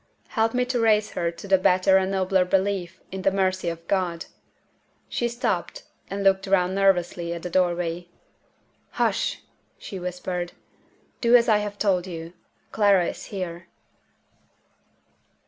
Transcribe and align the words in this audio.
Help 0.29 0.55
me 0.55 0.65
to 0.65 0.79
raise 0.79 1.11
her 1.11 1.29
to 1.29 1.47
the 1.47 1.59
better 1.59 1.97
and 1.97 2.09
nobler 2.09 2.43
belief 2.43 2.99
in 3.11 3.21
the 3.21 3.29
mercy 3.29 3.69
of 3.69 3.87
God!" 3.87 4.25
She 5.07 5.27
stopped, 5.27 5.83
and 6.09 6.23
looked 6.23 6.47
round 6.47 6.73
nervously 6.73 7.33
at 7.35 7.43
the 7.43 7.51
doorway. 7.51 8.07
"Hush!" 8.93 9.43
she 9.77 9.99
whispered. 9.99 10.53
"Do 11.21 11.35
as 11.35 11.47
I 11.47 11.59
have 11.59 11.77
told 11.77 12.07
you. 12.07 12.33
Clara 12.71 13.09
is 13.09 13.25
here." 13.25 13.67